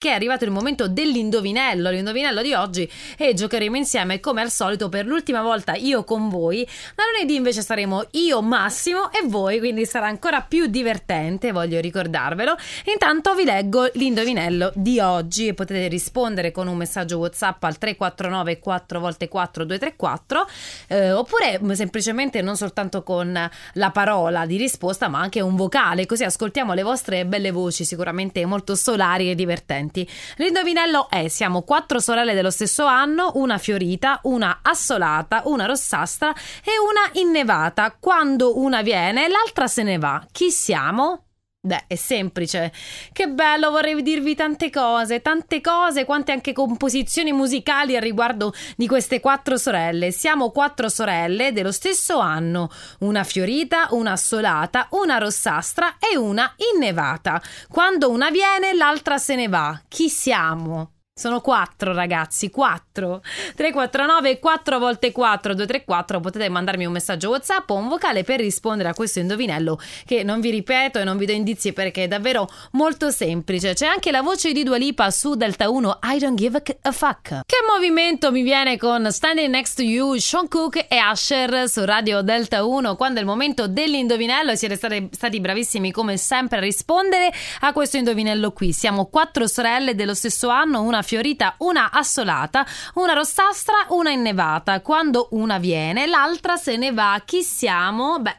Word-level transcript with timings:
che 0.00 0.08
è 0.08 0.14
arrivato 0.14 0.46
il 0.46 0.50
momento 0.50 0.88
dell'indovinello, 0.88 1.90
l'indovinello 1.90 2.40
di 2.40 2.54
oggi 2.54 2.90
e 3.18 3.34
giocheremo 3.34 3.76
insieme 3.76 4.18
come 4.18 4.40
al 4.40 4.50
solito 4.50 4.88
per 4.88 5.04
l'ultima 5.04 5.42
volta 5.42 5.74
io 5.74 6.04
con 6.04 6.30
voi. 6.30 6.66
Da 6.94 7.02
lunedì 7.12 7.34
invece 7.34 7.60
saremo 7.60 8.06
io 8.12 8.40
Massimo 8.40 9.12
e 9.12 9.26
voi, 9.26 9.58
quindi 9.58 9.84
sarà 9.84 10.06
ancora 10.06 10.40
più 10.40 10.68
divertente, 10.68 11.52
voglio 11.52 11.80
ricordarvelo. 11.80 12.56
Intanto 12.90 13.34
vi 13.34 13.44
leggo 13.44 13.90
l'indovinello 13.92 14.72
di 14.74 15.00
oggi 15.00 15.48
e 15.48 15.52
potete 15.52 15.86
rispondere 15.88 16.50
con 16.50 16.66
un 16.66 16.78
messaggio 16.78 17.18
WhatsApp 17.18 17.62
al 17.64 17.76
349 17.76 18.58
4 18.58 19.10
x 19.12 19.28
4 19.28 19.64
234 19.64 20.48
eh, 20.86 21.12
oppure 21.12 21.60
semplicemente 21.74 22.40
non 22.40 22.56
soltanto 22.56 23.02
con 23.02 23.50
la 23.74 23.90
parola 23.90 24.46
di 24.46 24.56
risposta, 24.56 25.08
ma 25.08 25.20
anche 25.20 25.42
un 25.42 25.56
vocale, 25.56 26.06
così 26.06 26.24
ascoltiamo 26.24 26.72
le 26.72 26.82
vostre 26.82 27.26
belle 27.26 27.50
voci, 27.50 27.84
sicuramente 27.84 28.46
molto 28.46 28.74
solari 28.74 29.30
e 29.30 29.34
divertenti 29.34 29.88
divertenti. 29.90 30.08
L'indovinello 30.36 31.08
è: 31.10 31.28
siamo 31.28 31.62
quattro 31.62 31.98
sorelle 31.98 32.34
dello 32.34 32.50
stesso 32.50 32.84
anno, 32.86 33.32
una 33.34 33.58
fiorita, 33.58 34.20
una 34.24 34.60
assolata, 34.62 35.42
una 35.46 35.66
rossastra 35.66 36.32
e 36.32 36.72
una 36.78 37.20
innevata. 37.20 37.94
Quando 37.98 38.58
una 38.58 38.82
viene, 38.82 39.28
l'altra 39.28 39.66
se 39.66 39.82
ne 39.82 39.98
va. 39.98 40.24
Chi 40.30 40.50
siamo? 40.50 41.24
Beh, 41.62 41.84
è 41.88 41.94
semplice. 41.94 42.72
Che 43.12 43.28
bello, 43.28 43.70
vorrei 43.70 44.02
dirvi 44.02 44.34
tante 44.34 44.70
cose, 44.70 45.20
tante 45.20 45.60
cose, 45.60 46.06
quante 46.06 46.32
anche 46.32 46.54
composizioni 46.54 47.32
musicali 47.32 47.96
a 47.96 48.00
riguardo 48.00 48.54
di 48.76 48.86
queste 48.86 49.20
quattro 49.20 49.58
sorelle. 49.58 50.10
Siamo 50.10 50.52
quattro 50.52 50.88
sorelle 50.88 51.52
dello 51.52 51.70
stesso 51.70 52.18
anno, 52.18 52.70
una 53.00 53.24
fiorita, 53.24 53.88
una 53.90 54.12
assolata, 54.12 54.86
una 54.92 55.18
rossastra 55.18 55.98
e 55.98 56.16
una 56.16 56.50
innevata. 56.74 57.42
Quando 57.68 58.08
una 58.08 58.30
viene, 58.30 58.72
l'altra 58.72 59.18
se 59.18 59.34
ne 59.34 59.48
va. 59.48 59.78
Chi 59.86 60.08
siamo? 60.08 60.99
Sono 61.20 61.42
quattro 61.42 61.92
ragazzi, 61.92 62.48
quattro. 62.48 63.20
349 63.54 64.38
4 64.38 64.78
volte 64.78 65.12
4 65.12 65.52
234 65.52 66.18
potete 66.20 66.48
mandarmi 66.48 66.86
un 66.86 66.92
messaggio 66.92 67.28
WhatsApp 67.28 67.68
o 67.68 67.74
un 67.74 67.88
vocale 67.88 68.24
per 68.24 68.40
rispondere 68.40 68.88
a 68.88 68.94
questo 68.94 69.18
indovinello 69.18 69.78
che 70.06 70.22
non 70.22 70.40
vi 70.40 70.48
ripeto 70.48 70.98
e 70.98 71.04
non 71.04 71.18
vi 71.18 71.26
do 71.26 71.32
indizi 71.32 71.74
perché 71.74 72.04
è 72.04 72.08
davvero 72.08 72.48
molto 72.72 73.10
semplice. 73.10 73.74
C'è 73.74 73.84
anche 73.84 74.10
la 74.10 74.22
voce 74.22 74.52
di 74.52 74.62
Dua 74.62 74.78
Lipa 74.78 75.10
su 75.10 75.34
Delta 75.34 75.68
1 75.68 75.98
I 76.04 76.18
don't 76.18 76.38
give 76.38 76.62
a 76.80 76.90
fuck. 76.90 77.40
Che 77.44 77.56
movimento 77.70 78.32
mi 78.32 78.40
viene 78.40 78.78
con 78.78 79.12
Standing 79.12 79.50
Next 79.50 79.76
to 79.76 79.82
You, 79.82 80.16
Sean 80.16 80.48
Cook 80.48 80.86
e 80.88 80.96
Asher 80.96 81.68
su 81.68 81.84
Radio 81.84 82.22
Delta 82.22 82.64
1 82.64 82.96
quando 82.96 83.18
è 83.18 83.20
il 83.20 83.28
momento 83.28 83.68
dell'indovinello 83.68 84.56
siete 84.56 84.76
stati, 84.76 85.10
stati 85.12 85.38
bravissimi 85.38 85.92
come 85.92 86.16
sempre 86.16 86.56
a 86.56 86.60
rispondere 86.62 87.30
a 87.60 87.74
questo 87.74 87.98
indovinello 87.98 88.52
qui. 88.52 88.72
Siamo 88.72 89.04
quattro 89.04 89.46
sorelle 89.46 89.94
dello 89.94 90.14
stesso 90.14 90.48
anno, 90.48 90.80
una 90.80 91.02
fiorita, 91.10 91.54
una 91.58 91.90
assolata, 91.90 92.64
una 92.94 93.14
rossastra, 93.14 93.86
una 93.88 94.10
innevata. 94.10 94.80
Quando 94.80 95.26
una 95.32 95.58
viene, 95.58 96.06
l'altra 96.06 96.54
se 96.54 96.76
ne 96.76 96.92
va. 96.92 97.20
Chi 97.24 97.42
siamo? 97.42 98.20
Beh, 98.20 98.36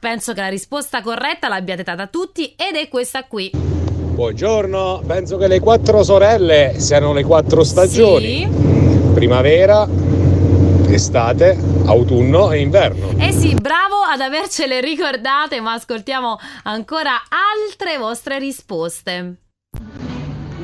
penso 0.00 0.32
che 0.32 0.40
la 0.40 0.48
risposta 0.48 1.02
corretta 1.02 1.48
l'abbiate 1.48 1.82
data 1.82 2.06
tutti 2.06 2.54
ed 2.56 2.76
è 2.76 2.88
questa 2.88 3.24
qui. 3.24 3.50
Buongiorno, 3.52 5.02
penso 5.06 5.36
che 5.36 5.48
le 5.48 5.60
quattro 5.60 6.02
sorelle 6.02 6.76
siano 6.78 7.12
le 7.12 7.24
quattro 7.24 7.62
stagioni. 7.62 8.38
Sì. 8.38 9.10
Primavera, 9.12 9.86
estate, 10.88 11.58
autunno 11.84 12.52
e 12.52 12.60
inverno. 12.60 13.10
Eh 13.18 13.32
sì, 13.32 13.54
bravo 13.54 13.96
ad 14.10 14.22
avercele 14.22 14.80
ricordate, 14.80 15.60
ma 15.60 15.74
ascoltiamo 15.74 16.38
ancora 16.62 17.12
altre 17.28 17.98
vostre 17.98 18.38
risposte. 18.38 19.36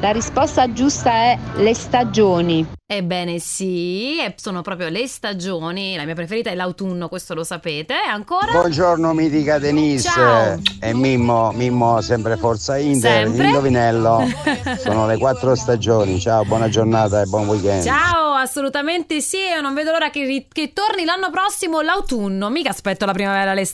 La 0.05 0.11
risposta 0.11 0.71
giusta 0.71 1.11
è 1.11 1.39
le 1.57 1.73
stagioni. 1.73 2.67
Ebbene 2.87 3.39
sì, 3.39 4.19
sono 4.37 4.61
proprio 4.61 4.91
le 4.91 5.07
stagioni. 5.07 5.97
La 5.97 6.05
mia 6.05 6.15
preferita 6.15 6.51
è 6.51 6.55
l'autunno, 6.55 7.09
questo 7.09 7.33
lo 7.33 7.43
sapete. 7.43 7.95
Ancora? 7.95 8.53
Buongiorno 8.53 9.15
mitica 9.15 9.59
Denise 9.59 10.11
Ciao. 10.11 10.61
e 10.79 10.93
Mimmo, 10.93 11.51
Mimmo 11.53 12.03
sempre 12.03 12.37
Forza 12.37 12.77
Inter, 12.77 13.25
Sempre. 13.25 13.45
l'indovinello. 13.45 14.29
Sono 14.77 15.07
le 15.07 15.17
quattro 15.17 15.55
stagioni. 15.55 16.21
Ciao, 16.21 16.45
buona 16.45 16.69
giornata 16.69 17.23
e 17.23 17.25
buon 17.25 17.49
weekend. 17.49 17.85
Ciao, 17.85 18.35
assolutamente 18.35 19.23
sì. 19.23 19.39
Io 19.39 19.63
non 19.63 19.73
vedo 19.73 19.93
l'ora 19.93 20.11
che, 20.11 20.27
ri- 20.27 20.47
che 20.53 20.75
torni 20.75 21.07
l'anno 21.07 21.31
prossimo 21.31 21.81
l'autunno. 21.81 22.51
Mica 22.51 22.69
aspetto 22.69 23.07
la 23.07 23.13
primavera 23.13 23.55
l'estate. 23.55 23.73